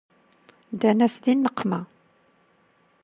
[0.71, 1.79] Ddan-as di nneqma.